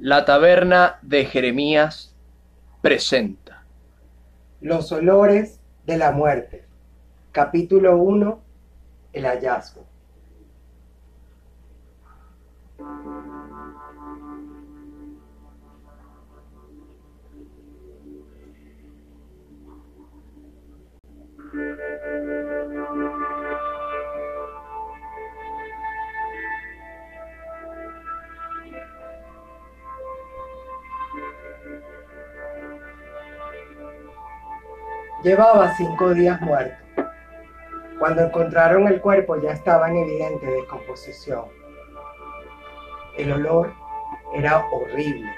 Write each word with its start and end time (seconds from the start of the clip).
La 0.00 0.24
taberna 0.24 1.00
de 1.02 1.24
Jeremías 1.24 2.14
presenta 2.82 3.64
Los 4.60 4.92
olores 4.92 5.58
de 5.86 5.96
la 5.96 6.12
muerte. 6.12 6.64
Capítulo 7.32 7.96
1. 7.96 8.40
El 9.12 9.24
hallazgo. 9.26 9.84
Llevaba 35.28 35.74
cinco 35.76 36.14
días 36.14 36.40
muerto. 36.40 36.82
Cuando 37.98 38.22
encontraron 38.22 38.88
el 38.88 38.98
cuerpo 38.98 39.36
ya 39.36 39.52
estaba 39.52 39.90
en 39.90 39.98
evidente 39.98 40.46
descomposición. 40.46 41.44
El 43.18 43.32
olor 43.32 43.70
era 44.32 44.66
horrible, 44.72 45.30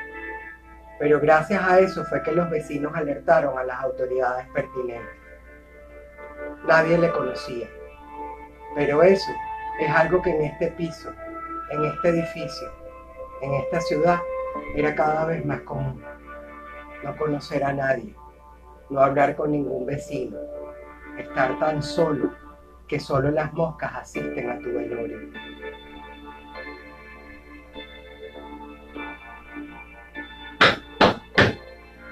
pero 1.01 1.19
gracias 1.19 1.61
a 1.65 1.81
eso 1.81 2.05
fue 2.05 2.23
que 2.23 2.31
los 2.31 2.49
vecinos 2.51 2.95
alertaron 2.95 3.59
a 3.59 3.65
las 3.65 3.83
autoridades 3.83 4.47
pertinentes. 4.55 5.19
Nadie 6.69 6.97
le 6.97 7.11
conocía, 7.11 7.67
pero 8.77 9.03
eso 9.03 9.33
es 9.81 9.91
algo 9.91 10.23
que 10.23 10.31
en 10.31 10.43
este 10.43 10.69
piso, 10.69 11.11
en 11.73 11.85
este 11.87 12.11
edificio, 12.11 12.71
en 13.43 13.55
esta 13.55 13.81
ciudad, 13.81 14.21
era 14.77 14.95
cada 14.95 15.25
vez 15.25 15.45
más 15.45 15.63
común. 15.63 16.01
No 17.03 17.17
conocer 17.17 17.65
a 17.65 17.73
nadie 17.73 18.20
no 18.91 19.01
hablar 19.01 19.37
con 19.37 19.53
ningún 19.53 19.87
vecino, 19.87 20.37
estar 21.17 21.59
tan 21.59 21.83
solo 21.83 22.33
que 22.89 22.99
solo 22.99 23.31
las 23.31 23.53
moscas 23.53 23.93
asisten 23.95 24.51
a 24.51 24.59
tu 24.59 24.73
velorio. 24.73 25.31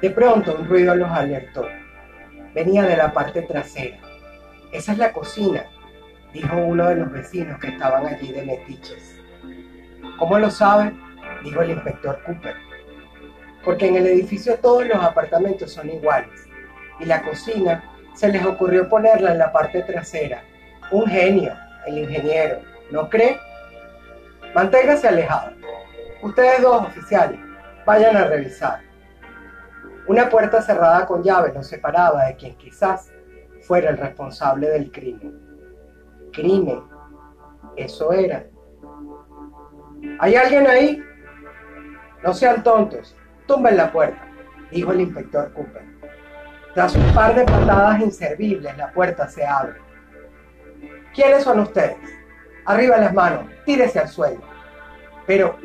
De 0.01 0.11
pronto 0.11 0.57
un 0.57 0.69
ruido 0.69 0.95
los 0.95 1.11
alertó. 1.11 1.67
Venía 2.55 2.85
de 2.85 2.97
la 2.97 3.13
parte 3.13 3.43
trasera. 3.43 3.99
Esa 4.73 4.93
es 4.93 4.99
la 4.99 5.13
cocina, 5.13 5.65
dijo 6.33 6.57
uno 6.57 6.89
de 6.89 6.97
los 6.97 7.11
vecinos 7.11 7.59
que 7.59 7.69
estaban 7.69 8.07
allí 8.07 8.33
de 8.33 8.45
metiches. 8.45 9.21
¿Cómo 10.17 10.39
lo 10.39 10.51
sabe? 10.51 10.93
dijo 11.43 11.63
el 11.63 11.71
inspector 11.71 12.23
Cooper. 12.25 12.55
Porque 13.65 13.89
en 13.89 13.97
el 13.97 14.07
edificio 14.07 14.59
todos 14.61 14.87
los 14.87 15.03
apartamentos 15.03 15.73
son 15.73 15.91
iguales 15.91 16.48
y 16.99 17.05
la 17.05 17.23
cocina, 17.23 17.85
se 18.15 18.29
les 18.29 18.45
ocurrió 18.45 18.89
ponerla 18.89 19.33
en 19.33 19.39
la 19.39 19.53
parte 19.53 19.83
trasera. 19.83 20.43
Un 20.91 21.07
genio, 21.07 21.55
el 21.87 21.99
ingeniero, 21.99 22.61
¿no 22.91 23.09
cree? 23.09 23.39
Manténgase 24.55 25.09
alejado. 25.09 25.53
Ustedes 26.23 26.63
dos 26.63 26.87
oficiales, 26.87 27.39
vayan 27.87 28.17
a 28.17 28.25
revisar. 28.25 28.81
Una 30.07 30.29
puerta 30.29 30.63
cerrada 30.63 31.07
con 31.07 31.23
llave 31.23 31.53
nos 31.53 31.67
separaba 31.67 32.25
de 32.25 32.37
quien 32.37 32.57
quizás 32.57 33.13
fuera 33.61 33.91
el 33.91 33.99
responsable 33.99 34.69
del 34.71 34.91
crimen. 34.91 35.39
Crimen, 36.33 36.83
eso 37.77 38.13
era. 38.13 38.47
¿Hay 40.19 40.35
alguien 40.35 40.67
ahí? 40.67 41.03
No 42.25 42.33
sean 42.33 42.63
tontos, 42.63 43.15
tumben 43.47 43.77
la 43.77 43.93
puerta, 43.93 44.27
dijo 44.71 44.93
el 44.93 45.03
inspector 45.03 45.53
Cooper. 45.53 45.98
Tras 46.75 46.95
un 46.95 47.15
par 47.15 47.35
de 47.35 47.45
patadas 47.45 48.01
inservibles, 48.01 48.77
la 48.77 48.93
puerta 48.93 49.29
se 49.29 49.45
abre. 49.45 49.81
¿Quiénes 51.15 51.43
son 51.43 51.61
ustedes? 51.61 51.97
Arriba 52.67 52.99
las 52.99 53.15
manos, 53.15 53.47
tírese 53.65 53.99
al 53.99 54.09
suelo. 54.09 54.41
Pero, 55.27 55.57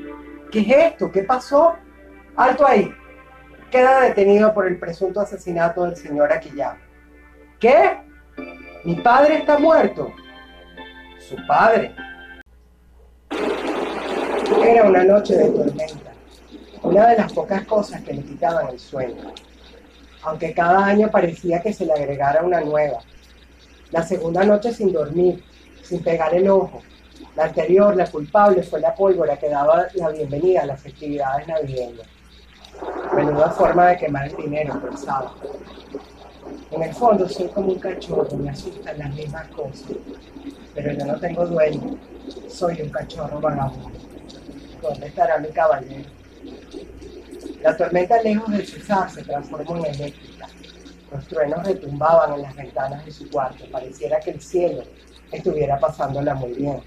¿qué 0.51 0.61
es 0.61 0.91
esto? 0.91 1.11
¿Qué 1.11 1.23
pasó? 1.23 1.75
Alto 2.35 2.65
ahí. 2.65 2.93
Queda 3.69 4.01
detenido 4.01 4.53
por 4.53 4.67
el 4.67 4.79
presunto 4.79 5.19
asesinato 5.19 5.83
del 5.83 5.95
señor 5.95 6.31
Aquillán. 6.31 6.77
¿Qué? 7.59 7.97
Mi 8.83 8.95
padre 8.95 9.37
está 9.37 9.59
muerto. 9.59 10.11
Su 11.19 11.35
padre. 11.45 11.93
Era 14.65 14.83
una 14.83 15.03
noche 15.03 15.35
de 15.35 15.49
tormenta, 15.49 16.11
una 16.81 17.07
de 17.07 17.17
las 17.17 17.33
pocas 17.33 17.65
cosas 17.65 18.01
que 18.01 18.13
le 18.13 18.21
quitaban 18.23 18.69
el 18.69 18.79
sueño 18.79 19.33
aunque 20.23 20.53
cada 20.53 20.85
año 20.85 21.09
parecía 21.11 21.61
que 21.61 21.73
se 21.73 21.85
le 21.85 21.93
agregara 21.93 22.43
una 22.43 22.61
nueva. 22.61 22.99
La 23.91 24.03
segunda 24.03 24.43
noche 24.43 24.73
sin 24.73 24.91
dormir, 24.91 25.43
sin 25.83 26.01
pegar 26.01 26.33
el 26.33 26.49
ojo. 26.49 26.81
La 27.35 27.45
anterior, 27.45 27.95
la 27.95 28.07
culpable, 28.07 28.63
fue 28.63 28.79
la 28.79 28.95
pólvora 28.95 29.37
que 29.37 29.49
daba 29.49 29.87
la 29.95 30.09
bienvenida 30.09 30.61
a 30.61 30.65
las 30.65 30.81
festividades 30.81 31.47
navideñas. 31.47 32.07
Menuda 33.15 33.51
forma 33.51 33.87
de 33.87 33.97
quemar 33.97 34.27
el 34.27 34.35
dinero, 34.35 34.79
pensaba. 34.81 35.33
En 36.71 36.81
el 36.81 36.93
fondo 36.93 37.27
soy 37.29 37.47
como 37.49 37.73
un 37.73 37.79
cachorro, 37.79 38.35
me 38.37 38.49
asustan 38.49 38.97
las 38.97 39.13
mismas 39.13 39.47
cosas. 39.49 39.91
Pero 40.73 40.91
yo 40.93 41.05
no 41.05 41.19
tengo 41.19 41.45
dueño, 41.45 41.97
soy 42.49 42.81
un 42.81 42.89
cachorro 42.89 43.39
vagabundo. 43.39 43.91
¿Dónde 44.81 45.07
estará 45.07 45.37
mi 45.37 45.49
caballero? 45.49 46.09
La 47.63 47.77
tormenta, 47.77 48.21
lejos 48.21 48.51
de 48.51 48.65
cesar, 48.65 49.09
se 49.09 49.23
transformó 49.23 49.77
en 49.77 49.95
eléctrica. 49.95 50.47
Los 51.09 51.25
truenos 51.27 51.65
retumbaban 51.65 52.33
en 52.33 52.41
las 52.41 52.53
ventanas 52.57 53.05
de 53.05 53.11
su 53.13 53.29
cuarto. 53.29 53.63
Pareciera 53.71 54.19
que 54.19 54.31
el 54.31 54.41
cielo 54.41 54.83
estuviera 55.31 55.79
pasándola 55.79 56.35
muy 56.35 56.51
bien. 56.51 56.81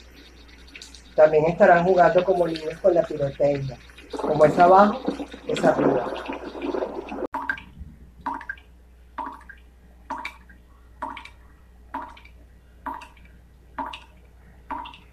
También 1.14 1.46
estarán 1.46 1.82
jugando 1.82 2.22
como 2.22 2.46
niños 2.46 2.78
con 2.82 2.92
la 2.92 3.02
pirotecnia. 3.02 3.78
Como 4.20 4.44
es 4.44 4.58
abajo, 4.58 5.00
es 5.46 5.64
arriba. 5.64 6.12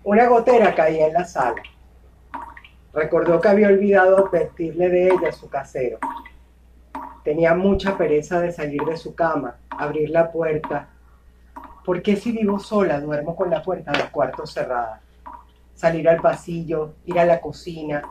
Una 0.03 0.27
gotera 0.27 0.75
caía 0.75 1.07
en 1.07 1.13
la 1.13 1.23
sala. 1.23 1.63
Recordó 2.93 3.41
que 3.41 3.49
había 3.49 3.69
olvidado 3.69 4.27
advertirle 4.27 4.89
de 4.89 5.07
ella 5.07 5.29
a 5.29 5.31
su 5.31 5.49
casero. 5.49 5.97
Tenía 7.23 7.55
mucha 7.55 7.97
pereza 7.97 8.39
de 8.39 8.51
salir 8.51 8.83
de 8.83 8.97
su 8.97 9.15
cama, 9.15 9.57
abrir 9.69 10.09
la 10.09 10.31
puerta. 10.31 10.89
¿Por 11.83 12.01
qué 12.01 12.15
si 12.15 12.31
vivo 12.31 12.59
sola 12.59 12.99
duermo 12.99 13.35
con 13.35 13.49
la 13.49 13.63
puerta 13.63 13.91
del 13.91 14.11
cuarto 14.11 14.45
cerrada? 14.45 15.01
Salir 15.73 16.07
al 16.07 16.21
pasillo, 16.21 16.93
ir 17.05 17.19
a 17.19 17.25
la 17.25 17.41
cocina 17.41 18.03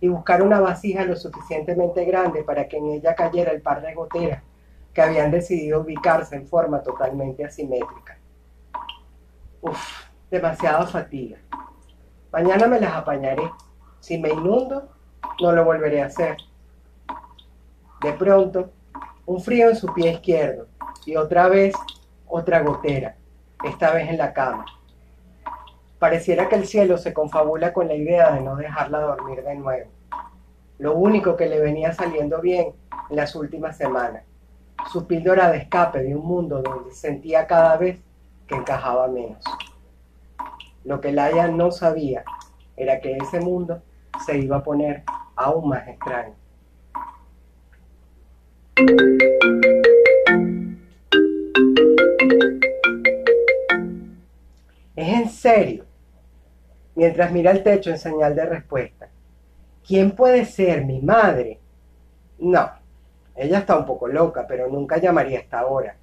y 0.00 0.08
buscar 0.08 0.42
una 0.42 0.60
vasija 0.60 1.04
lo 1.04 1.16
suficientemente 1.16 2.04
grande 2.04 2.44
para 2.44 2.68
que 2.68 2.76
en 2.76 2.86
ella 2.86 3.14
cayera 3.14 3.50
el 3.50 3.60
par 3.60 3.82
de 3.82 3.94
goteras 3.94 4.42
que 4.94 5.02
habían 5.02 5.30
decidido 5.30 5.80
ubicarse 5.80 6.36
en 6.36 6.46
forma 6.46 6.82
totalmente 6.82 7.44
asimétrica. 7.44 8.18
Uf, 9.60 10.06
demasiada 10.30 10.86
fatiga. 10.86 11.38
Mañana 12.32 12.66
me 12.66 12.80
las 12.80 12.94
apañaré. 12.94 13.42
Si 14.00 14.18
me 14.18 14.30
inundo, 14.30 14.88
no 15.40 15.52
lo 15.52 15.64
volveré 15.64 16.02
a 16.02 16.06
hacer. 16.06 16.36
De 18.00 18.12
pronto, 18.12 18.70
un 19.26 19.40
frío 19.40 19.68
en 19.70 19.76
su 19.76 19.92
pie 19.92 20.12
izquierdo 20.12 20.66
y 21.04 21.16
otra 21.16 21.48
vez 21.48 21.74
otra 22.26 22.60
gotera, 22.60 23.16
esta 23.64 23.92
vez 23.92 24.08
en 24.08 24.18
la 24.18 24.32
cama. 24.32 24.66
Pareciera 25.98 26.48
que 26.48 26.56
el 26.56 26.66
cielo 26.66 26.96
se 26.98 27.12
confabula 27.12 27.72
con 27.72 27.88
la 27.88 27.94
idea 27.94 28.30
de 28.32 28.40
no 28.40 28.56
dejarla 28.56 29.00
dormir 29.00 29.42
de 29.42 29.54
nuevo. 29.56 29.90
Lo 30.78 30.94
único 30.94 31.36
que 31.36 31.48
le 31.48 31.58
venía 31.58 31.92
saliendo 31.92 32.40
bien 32.40 32.72
en 33.10 33.16
las 33.16 33.34
últimas 33.34 33.76
semanas, 33.76 34.22
su 34.92 35.06
píldora 35.06 35.50
de 35.50 35.58
escape 35.58 36.02
de 36.02 36.14
un 36.14 36.24
mundo 36.24 36.62
donde 36.62 36.92
sentía 36.92 37.46
cada 37.46 37.76
vez 37.76 38.00
que 38.46 38.54
encajaba 38.54 39.08
menos. 39.08 39.42
Lo 40.84 41.00
que 41.00 41.12
Laia 41.12 41.48
no 41.48 41.72
sabía 41.72 42.22
era 42.76 43.00
que 43.00 43.16
ese 43.16 43.40
mundo 43.40 43.82
se 44.28 44.36
iba 44.36 44.58
a 44.58 44.62
poner 44.62 45.04
aún 45.36 45.70
más 45.70 45.88
extraño. 45.88 46.34
Es 54.94 55.08
en 55.08 55.30
serio. 55.30 55.86
Mientras 56.94 57.32
mira 57.32 57.52
el 57.52 57.62
techo 57.62 57.88
en 57.88 57.98
señal 57.98 58.36
de 58.36 58.44
respuesta. 58.44 59.08
¿Quién 59.86 60.10
puede 60.10 60.44
ser 60.44 60.84
mi 60.84 61.00
madre? 61.00 61.58
No, 62.38 62.70
ella 63.34 63.60
está 63.60 63.78
un 63.78 63.86
poco 63.86 64.08
loca, 64.08 64.46
pero 64.46 64.68
nunca 64.68 64.98
llamaría 64.98 65.38
hasta 65.38 65.60
ahora. 65.60 65.96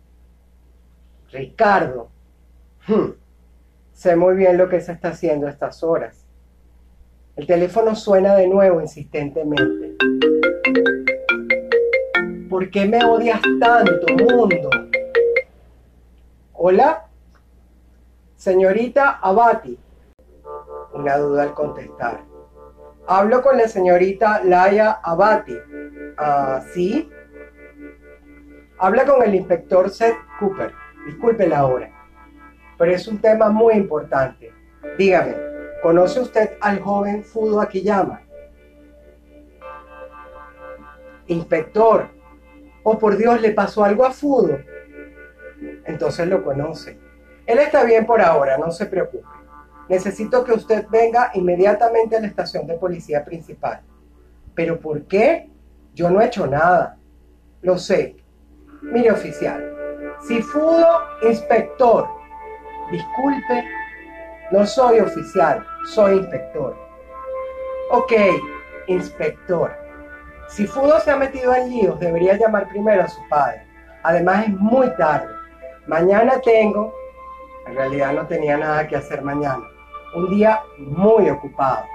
Ricardo. 1.32 2.10
Hmm, 2.88 3.12
sé 3.94 4.16
muy 4.16 4.36
bien 4.36 4.58
lo 4.58 4.68
que 4.68 4.82
se 4.82 4.94
está 4.94 5.10
haciendo 5.10 5.46
a 5.46 5.52
estas 5.52 5.84
horas. 5.84 6.25
El 7.36 7.48
teléfono 7.48 7.96
suena 7.96 8.34
de 8.36 8.48
nuevo 8.48 8.80
insistentemente. 8.80 9.98
¿Por 12.50 12.70
qué 12.72 12.86
me 12.86 13.04
odias 13.04 13.42
tanto, 13.60 14.08
mundo? 14.14 14.70
Hola, 16.54 17.08
señorita 18.38 19.20
Abati. 19.22 19.78
Una 20.94 21.18
duda 21.18 21.44
al 21.44 21.54
contestar. 21.54 22.22
Hablo 23.06 23.42
con 23.42 23.58
la 23.58 23.68
señorita 23.68 24.42
Laia 24.46 24.92
Abati. 25.04 25.58
Ah, 26.18 26.64
¿sí? 26.74 27.10
Habla 28.80 29.06
con 29.06 29.22
el 29.24 29.36
inspector 29.36 29.90
Seth 29.90 30.16
Cooper. 30.40 30.72
Disculpe 31.06 31.50
la 31.50 31.66
hora. 31.66 31.92
Pero 32.78 32.92
es 32.94 33.06
un 33.10 33.20
tema 33.20 33.50
muy 33.50 33.74
importante. 33.74 34.54
Dígame, 34.98 35.55
¿conoce 35.86 36.20
usted 36.20 36.58
al 36.62 36.80
joven 36.80 37.24
Fudo 37.24 37.62
Akiyama? 37.62 38.20
Inspector, 41.28 42.10
oh 42.82 42.98
por 42.98 43.16
Dios, 43.16 43.40
le 43.40 43.52
pasó 43.52 43.84
algo 43.84 44.04
a 44.04 44.10
Fudo. 44.10 44.58
Entonces 45.86 46.28
lo 46.28 46.44
conoce. 46.44 46.98
Él 47.46 47.60
está 47.60 47.84
bien 47.84 48.08
por 48.08 48.20
ahora, 48.20 48.58
no 48.58 48.72
se 48.72 48.88
preocupe. 48.88 49.28
Necesito 49.88 50.44
que 50.44 50.54
usted 50.54 50.88
venga 50.90 51.30
inmediatamente 51.36 52.18
a 52.18 52.20
la 52.20 52.26
estación 52.26 52.66
de 52.66 52.80
policía 52.80 53.24
principal. 53.24 53.82
¿Pero 54.56 54.80
por 54.80 55.04
qué? 55.04 55.52
Yo 55.94 56.10
no 56.10 56.20
he 56.20 56.26
hecho 56.26 56.48
nada. 56.48 56.98
Lo 57.62 57.78
sé. 57.78 58.16
Mire, 58.82 59.12
oficial, 59.12 59.72
si 60.28 60.42
Fudo, 60.42 60.88
inspector, 61.22 62.08
disculpe, 62.92 63.64
no 64.52 64.66
soy 64.66 65.00
oficial, 65.00 65.66
soy 65.86 66.18
inspector. 66.18 66.76
Ok, 67.92 68.14
inspector. 68.88 69.76
Si 70.50 70.68
Fudo 70.68 71.00
se 71.00 71.12
ha 71.12 71.18
metido 71.18 71.54
en 71.56 71.70
líos, 71.70 72.00
debería 72.00 72.38
llamar 72.38 72.68
primero 72.70 73.04
a 73.04 73.08
su 73.08 73.22
padre. 73.28 73.66
Además 74.04 74.46
es 74.46 74.54
muy 74.54 74.90
tarde. 74.98 75.34
Mañana 75.88 76.40
tengo, 76.42 76.94
en 77.68 77.76
realidad 77.76 78.14
no 78.14 78.28
tenía 78.28 78.58
nada 78.58 78.88
que 78.88 78.96
hacer 78.96 79.22
mañana, 79.22 79.64
un 80.16 80.30
día 80.30 80.62
muy 80.78 81.30
ocupado. 81.30 81.86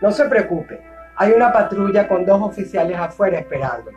No 0.00 0.10
se 0.10 0.26
preocupe, 0.26 0.80
hay 1.16 1.32
una 1.32 1.52
patrulla 1.52 2.06
con 2.08 2.26
dos 2.26 2.42
oficiales 2.42 2.98
afuera 2.98 3.38
esperándome. 3.38 3.96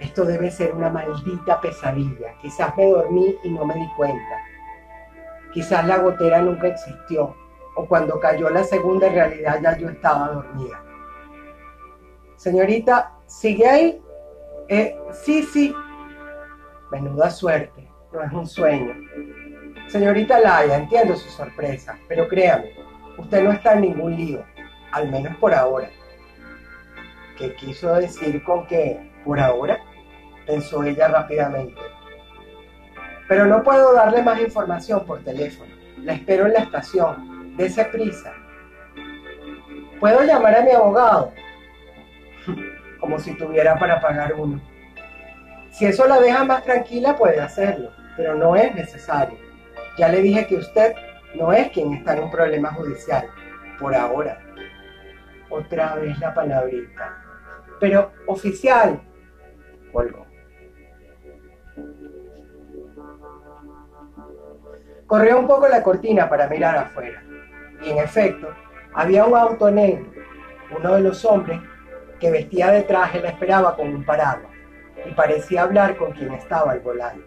Esto 0.00 0.24
debe 0.24 0.50
ser 0.50 0.74
una 0.74 0.88
maldita 0.88 1.60
pesadilla. 1.60 2.34
Quizás 2.40 2.74
me 2.76 2.90
dormí 2.90 3.36
y 3.42 3.50
no 3.50 3.64
me 3.64 3.74
di 3.74 3.88
cuenta. 3.96 4.49
Quizás 5.52 5.86
la 5.86 5.98
gotera 5.98 6.40
nunca 6.40 6.68
existió. 6.68 7.34
O 7.76 7.86
cuando 7.86 8.18
cayó 8.20 8.50
la 8.50 8.64
segunda 8.64 9.08
realidad 9.08 9.60
ya 9.62 9.76
yo 9.76 9.88
estaba 9.88 10.28
dormida. 10.28 10.82
Señorita, 12.36 13.12
¿sigue 13.26 13.66
ahí? 13.66 14.02
Eh, 14.68 14.96
sí, 15.12 15.42
sí. 15.42 15.74
Menuda 16.90 17.30
suerte. 17.30 17.90
No 18.12 18.22
es 18.22 18.32
un 18.32 18.46
sueño. 18.46 18.94
Señorita 19.88 20.38
Laia, 20.38 20.76
entiendo 20.76 21.16
su 21.16 21.28
sorpresa, 21.30 21.98
pero 22.08 22.28
créame, 22.28 22.76
usted 23.18 23.42
no 23.42 23.50
está 23.50 23.74
en 23.74 23.80
ningún 23.80 24.16
lío, 24.16 24.44
al 24.92 25.10
menos 25.10 25.36
por 25.38 25.52
ahora. 25.52 25.90
¿Qué 27.36 27.54
quiso 27.56 27.94
decir 27.94 28.42
con 28.44 28.66
que 28.66 29.00
por 29.24 29.40
ahora? 29.40 29.80
pensó 30.46 30.82
ella 30.82 31.08
rápidamente. 31.08 31.80
Pero 33.30 33.46
no 33.46 33.62
puedo 33.62 33.94
darle 33.94 34.24
más 34.24 34.40
información 34.40 35.06
por 35.06 35.22
teléfono. 35.22 35.72
La 35.98 36.14
espero 36.14 36.46
en 36.46 36.52
la 36.52 36.58
estación. 36.58 37.56
Dese 37.56 37.84
prisa. 37.84 38.34
¿Puedo 40.00 40.24
llamar 40.24 40.56
a 40.56 40.62
mi 40.62 40.72
abogado? 40.72 41.32
Como 42.98 43.20
si 43.20 43.36
tuviera 43.36 43.78
para 43.78 44.00
pagar 44.00 44.34
uno. 44.34 44.60
Si 45.70 45.86
eso 45.86 46.08
la 46.08 46.18
deja 46.18 46.42
más 46.42 46.64
tranquila, 46.64 47.16
puede 47.16 47.38
hacerlo, 47.40 47.92
pero 48.16 48.34
no 48.34 48.56
es 48.56 48.74
necesario. 48.74 49.38
Ya 49.96 50.08
le 50.08 50.22
dije 50.22 50.48
que 50.48 50.56
usted 50.56 50.96
no 51.36 51.52
es 51.52 51.70
quien 51.70 51.94
está 51.94 52.14
en 52.14 52.24
un 52.24 52.32
problema 52.32 52.72
judicial, 52.72 53.28
por 53.78 53.94
ahora. 53.94 54.40
Otra 55.50 55.94
vez 55.94 56.18
la 56.18 56.34
palabrita. 56.34 57.16
Pero, 57.78 58.10
oficial, 58.26 59.00
colgó. 59.92 60.29
Corrió 65.10 65.40
un 65.40 65.48
poco 65.48 65.66
la 65.66 65.82
cortina 65.82 66.28
para 66.28 66.46
mirar 66.46 66.78
afuera. 66.78 67.20
Y 67.82 67.90
en 67.90 67.98
efecto, 67.98 68.54
había 68.94 69.24
un 69.24 69.36
auto 69.36 69.68
negro. 69.68 70.06
Uno 70.78 70.94
de 70.94 71.00
los 71.00 71.24
hombres 71.24 71.58
que 72.20 72.30
vestía 72.30 72.70
de 72.70 72.82
traje 72.82 73.20
la 73.20 73.30
esperaba 73.30 73.74
con 73.74 73.88
un 73.88 74.04
paraguas 74.04 74.52
y 75.04 75.10
parecía 75.10 75.62
hablar 75.62 75.96
con 75.96 76.12
quien 76.12 76.32
estaba 76.34 76.70
al 76.70 76.78
volante. 76.78 77.24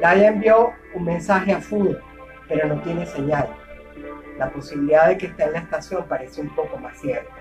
Laia 0.00 0.30
envió 0.30 0.72
un 0.92 1.04
mensaje 1.04 1.52
a 1.52 1.60
Fudo, 1.60 1.96
pero 2.48 2.66
no 2.66 2.82
tiene 2.82 3.06
señal. 3.06 3.48
La 4.36 4.50
posibilidad 4.50 5.06
de 5.06 5.16
que 5.16 5.26
esté 5.26 5.44
en 5.44 5.52
la 5.52 5.58
estación 5.60 6.06
parece 6.08 6.40
un 6.40 6.52
poco 6.56 6.76
más 6.76 6.98
cierta. 6.98 7.36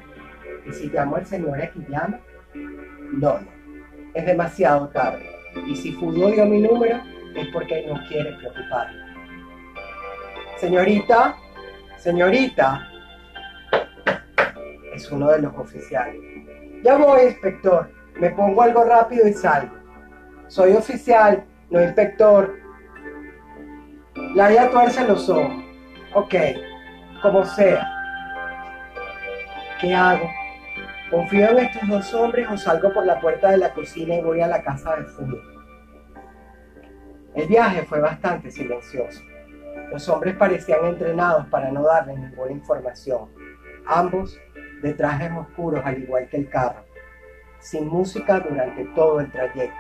¿Y 0.68 0.74
si 0.74 0.92
llamó 0.92 1.18
el 1.18 1.26
señor 1.26 1.60
Equiliano? 1.60 2.20
No, 2.54 3.40
no. 3.40 3.48
Es 4.14 4.28
demasiado 4.28 4.90
tarde. 4.90 5.28
Y 5.66 5.76
si 5.76 5.94
Fudo 5.94 6.30
dio 6.30 6.46
mi 6.46 6.62
número, 6.62 7.00
es 7.36 7.48
porque 7.48 7.84
no 7.88 8.00
quiere 8.08 8.32
preocuparme. 8.34 9.09
Señorita, 10.60 11.38
señorita, 11.98 12.86
es 14.94 15.10
uno 15.10 15.30
de 15.30 15.42
los 15.44 15.56
oficiales. 15.56 16.20
Ya 16.84 16.98
voy, 16.98 17.28
inspector. 17.28 17.90
Me 18.20 18.30
pongo 18.32 18.62
algo 18.62 18.84
rápido 18.84 19.26
y 19.26 19.32
salgo. 19.32 19.74
Soy 20.48 20.74
oficial, 20.74 21.46
no 21.70 21.82
inspector. 21.82 22.60
Laia 24.36 24.70
tuerce 24.70 25.08
los 25.08 25.30
ojos. 25.30 25.64
Ok, 26.14 26.36
como 27.22 27.46
sea. 27.46 27.88
¿Qué 29.80 29.96
hago? 29.96 30.30
¿Confío 31.10 31.52
en 31.52 31.60
estos 31.60 31.88
dos 31.88 32.14
hombres 32.14 32.48
o 32.52 32.58
salgo 32.58 32.94
por 32.94 33.06
la 33.06 33.22
puerta 33.22 33.52
de 33.52 33.58
la 33.58 33.74
cocina 33.74 34.16
y 34.16 34.22
voy 34.22 34.42
a 34.42 34.48
la 34.48 34.62
casa 34.62 34.98
de 34.98 35.06
fútbol? 35.06 35.42
El 37.34 37.48
viaje 37.48 37.84
fue 37.84 38.02
bastante 38.02 38.52
silencioso. 38.52 39.22
Los 39.92 40.08
hombres 40.08 40.36
parecían 40.36 40.86
entrenados 40.86 41.48
para 41.48 41.72
no 41.72 41.84
darle 41.84 42.16
ninguna 42.16 42.52
información, 42.52 43.30
ambos 43.86 44.40
de 44.82 44.94
trajes 44.94 45.32
oscuros 45.32 45.82
al 45.84 46.04
igual 46.04 46.28
que 46.30 46.38
el 46.38 46.50
carro, 46.50 46.86
sin 47.60 47.88
música 47.88 48.40
durante 48.40 48.86
todo 48.96 49.20
el 49.20 49.32
trayecto. 49.32 49.76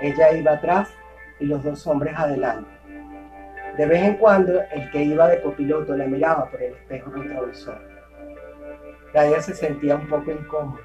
Ella 0.00 0.32
iba 0.32 0.52
atrás 0.52 0.92
y 1.38 1.46
los 1.46 1.62
dos 1.62 1.86
hombres 1.86 2.14
adelante. 2.16 2.70
De 3.76 3.86
vez 3.86 4.02
en 4.02 4.14
cuando 4.16 4.60
el 4.72 4.90
que 4.90 5.02
iba 5.04 5.28
de 5.28 5.40
copiloto 5.40 5.96
la 5.96 6.06
miraba 6.06 6.50
por 6.50 6.62
el 6.62 6.74
espejo 6.74 7.10
retrovisor. 7.10 7.80
Gaia 9.14 9.40
se 9.40 9.54
sentía 9.54 9.96
un 9.96 10.08
poco 10.08 10.30
incómoda, 10.30 10.82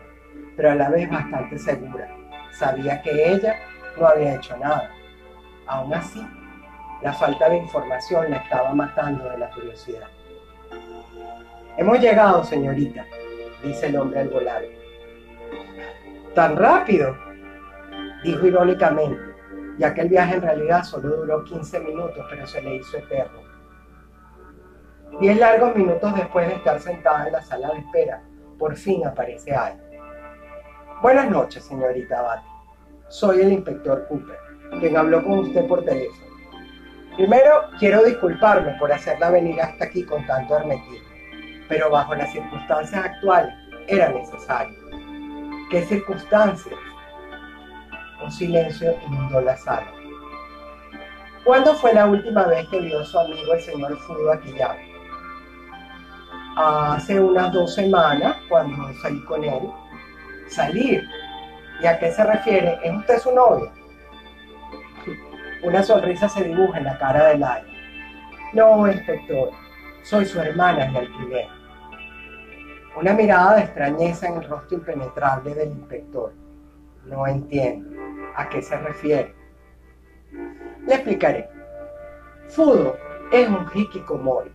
pero 0.56 0.72
a 0.72 0.76
la 0.76 0.90
vez 0.90 1.10
bastante 1.10 1.58
segura. 1.58 2.08
Sabía 2.52 3.02
que 3.02 3.34
ella 3.34 3.56
no 4.00 4.08
había 4.08 4.36
hecho 4.36 4.56
nada. 4.58 4.92
Aún 5.68 5.94
así, 5.94 6.26
la 7.02 7.14
falta 7.14 7.50
de 7.50 7.58
información 7.58 8.32
la 8.32 8.38
estaba 8.38 8.74
matando 8.74 9.30
de 9.30 9.38
la 9.38 9.50
curiosidad. 9.52 10.08
Hemos 11.78 12.00
llegado, 12.00 12.44
señorita, 12.44 13.06
dice 13.64 13.88
el 13.88 13.98
hombre 13.98 14.22
al 14.22 14.30
volar. 14.30 14.64
¿Tan 16.34 16.56
rápido? 16.56 17.16
Dijo 18.24 18.46
irónicamente, 18.46 19.22
ya 19.78 19.94
que 19.94 20.02
el 20.02 20.10
viaje 20.10 20.36
en 20.36 20.42
realidad 20.42 20.84
solo 20.84 21.18
duró 21.18 21.44
15 21.44 21.80
minutos, 21.82 22.26
pero 22.30 22.48
se 22.48 22.62
le 22.62 22.76
hizo 22.76 22.98
eterno. 22.98 23.40
Diez 25.20 25.38
largos 25.38 25.76
minutos 25.76 26.14
después 26.16 26.48
de 26.48 26.56
estar 26.56 26.80
sentada 26.80 27.28
en 27.28 27.34
la 27.34 27.42
sala 27.42 27.70
de 27.70 27.80
espera, 27.80 28.24
por 28.58 28.76
fin 28.76 29.06
aparece 29.06 29.54
alguien. 29.54 30.02
Buenas 31.02 31.30
noches, 31.30 31.64
señorita 31.64 32.20
Abate. 32.20 32.48
Soy 33.10 33.42
el 33.42 33.54
inspector 33.54 34.08
Cooper, 34.08 34.38
quien 34.80 34.98
habló 34.98 35.24
con 35.24 35.40
usted 35.40 35.68
por 35.68 35.86
teléfono. 35.86 36.25
Primero, 37.16 37.70
quiero 37.80 38.04
disculparme 38.04 38.74
por 38.78 38.92
hacerla 38.92 39.30
venir 39.30 39.62
hasta 39.62 39.86
aquí 39.86 40.04
con 40.04 40.26
tanto 40.28 40.58
hermetismo, 40.58 41.08
pero 41.70 41.90
bajo 41.90 42.14
las 42.14 42.32
circunstancias 42.34 43.06
actuales 43.06 43.54
era 43.88 44.10
necesario. 44.10 44.76
¿Qué 45.72 45.82
circunstancias? 45.84 46.76
Un 48.22 48.32
silencio 48.32 48.98
inundó 49.08 49.40
la 49.40 49.56
sala. 49.56 49.88
¿Cuándo 51.46 51.74
fue 51.76 51.94
la 51.94 52.06
última 52.06 52.48
vez 52.48 52.68
que 52.68 52.82
vio 52.82 53.00
a 53.00 53.06
su 53.06 53.18
amigo 53.18 53.54
el 53.54 53.62
señor 53.62 53.98
Fudo 54.00 54.34
Aquillán? 54.34 54.78
Hace 56.58 57.20
unas 57.20 57.52
dos 57.54 57.76
semanas, 57.76 58.36
cuando 58.50 58.94
salí 59.02 59.24
con 59.24 59.44
él. 59.44 59.72
¿Salir? 60.48 61.08
¿Y 61.82 61.86
a 61.86 61.98
qué 61.98 62.12
se 62.12 62.24
refiere? 62.26 62.78
¿Es 62.84 62.94
usted 62.94 63.20
su 63.20 63.34
novio? 63.34 63.72
Una 65.64 65.84
sonrisa 65.84 66.30
se 66.30 66.44
dibuja 66.44 66.78
en 66.78 66.86
la 66.86 66.98
cara 66.98 67.28
de 67.28 67.38
Laia. 67.38 67.66
No, 68.54 68.88
inspector, 68.88 69.52
soy 70.04 70.26
su 70.26 70.40
hermana 70.40 70.86
en 70.86 70.96
alquiler. 70.96 71.48
Una 72.96 73.14
mirada 73.14 73.56
de 73.56 73.62
extrañeza 73.64 74.28
en 74.28 74.36
el 74.36 74.50
rostro 74.50 74.78
impenetrable 74.78 75.54
del 75.54 75.72
inspector. 75.72 76.34
No 77.06 77.28
entiendo. 77.28 77.90
¿A 78.36 78.48
qué 78.50 78.62
se 78.62 78.78
refiere? 78.78 79.36
Le 80.86 80.96
explicaré. 80.96 81.50
Fudo 82.48 82.96
es 83.32 83.48
un 83.48 83.66
hikikomori. 83.74 84.52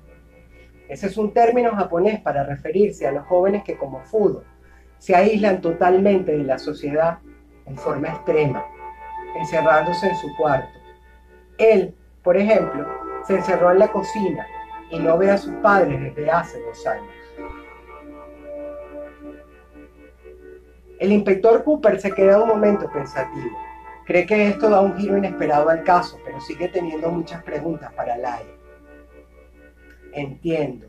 Ese 0.88 1.06
es 1.06 1.16
un 1.16 1.32
término 1.32 1.74
japonés 1.74 2.20
para 2.20 2.44
referirse 2.44 3.06
a 3.06 3.12
los 3.12 3.26
jóvenes 3.26 3.64
que 3.64 3.76
como 3.76 4.00
Fudo 4.00 4.44
se 4.98 5.14
aíslan 5.14 5.60
totalmente 5.60 6.32
de 6.32 6.44
la 6.44 6.58
sociedad 6.58 7.18
en 7.66 7.76
forma 7.76 8.08
extrema, 8.08 8.64
encerrándose 9.36 10.08
en 10.08 10.16
su 10.16 10.28
cuarto. 10.36 10.79
Él, 11.60 11.94
por 12.24 12.38
ejemplo, 12.38 12.88
se 13.26 13.36
encerró 13.36 13.70
en 13.70 13.80
la 13.80 13.88
cocina 13.88 14.46
y 14.90 14.98
no 14.98 15.18
ve 15.18 15.30
a 15.30 15.36
sus 15.36 15.52
padres 15.56 16.00
desde 16.00 16.30
hace 16.30 16.58
dos 16.62 16.86
años. 16.86 17.14
El 20.98 21.12
inspector 21.12 21.62
Cooper 21.62 22.00
se 22.00 22.12
queda 22.12 22.42
un 22.42 22.48
momento 22.48 22.90
pensativo. 22.90 23.58
Cree 24.06 24.24
que 24.24 24.48
esto 24.48 24.70
da 24.70 24.80
un 24.80 24.96
giro 24.96 25.18
inesperado 25.18 25.68
al 25.68 25.84
caso, 25.84 26.18
pero 26.24 26.40
sigue 26.40 26.68
teniendo 26.68 27.10
muchas 27.10 27.42
preguntas 27.42 27.92
para 27.92 28.16
Laia. 28.16 28.56
Entiendo. 30.12 30.86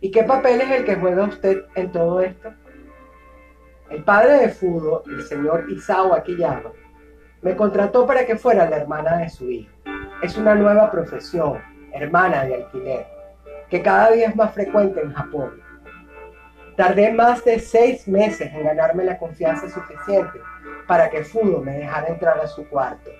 ¿Y 0.00 0.10
qué 0.10 0.24
papel 0.24 0.62
es 0.62 0.70
el 0.70 0.84
que 0.84 0.96
juega 0.96 1.24
usted 1.24 1.64
en 1.74 1.92
todo 1.92 2.20
esto? 2.22 2.52
El 3.90 4.04
padre 4.04 4.38
de 4.38 4.48
Fudo, 4.48 5.02
el 5.06 5.22
señor 5.22 5.70
Isao 5.70 6.14
Akiyama, 6.14 6.72
me 7.42 7.54
contrató 7.56 8.06
para 8.06 8.26
que 8.26 8.36
fuera 8.36 8.68
la 8.68 8.78
hermana 8.78 9.18
de 9.18 9.28
su 9.28 9.50
hijo. 9.50 9.70
Es 10.22 10.36
una 10.36 10.56
nueva 10.56 10.90
profesión, 10.90 11.62
hermana 11.92 12.44
de 12.44 12.56
alquiler, 12.56 13.06
que 13.70 13.82
cada 13.82 14.10
día 14.10 14.28
es 14.28 14.34
más 14.36 14.52
frecuente 14.52 15.00
en 15.00 15.12
Japón. 15.12 15.62
Tardé 16.76 17.12
más 17.12 17.44
de 17.44 17.60
seis 17.60 18.08
meses 18.08 18.52
en 18.52 18.64
ganarme 18.64 19.04
la 19.04 19.16
confianza 19.16 19.68
suficiente 19.68 20.40
para 20.88 21.08
que 21.08 21.22
Fudo 21.22 21.60
me 21.60 21.78
dejara 21.78 22.08
entrar 22.08 22.40
a 22.40 22.48
su 22.48 22.68
cuarto. 22.68 23.10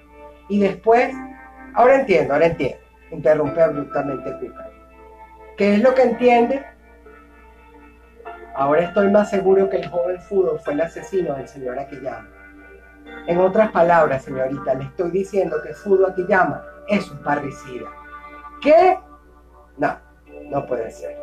Y 0.49 0.59
después, 0.61 1.15
ahora 1.75 2.01
entiendo, 2.01 2.35
ahora 2.35 2.47
entiendo, 2.47 2.79
interrumpe 3.13 3.63
abruptamente 3.63 4.33
Kuka. 4.41 4.69
¿Qué 5.57 5.75
es 5.75 5.83
lo 5.83 5.95
que 5.95 6.03
entiende? 6.03 6.65
Ahora 8.57 8.83
estoy 8.83 9.09
más 9.09 9.31
seguro 9.31 9.71
que 9.71 9.77
el 9.77 9.89
joven 9.89 10.21
Fudo 10.23 10.59
fue 10.59 10.73
el 10.73 10.81
asesino 10.81 11.37
del 11.37 11.47
señor 11.47 11.79
Akiyama. 11.79 12.29
En 13.29 13.39
otras 13.41 13.71
palabras, 13.73 14.25
señorita, 14.25 14.73
le 14.73 14.85
estoy 14.85 15.11
diciendo 15.11 15.59
que 15.63 15.75
Fudo 15.75 16.07
Akiyama 16.09 16.65
es 16.89 17.11
un 17.11 17.23
parricida. 17.23 17.87
¿Qué? 18.63 18.99
No, 19.77 19.99
no 20.45 20.65
puede 20.65 20.91
ser. 20.91 21.15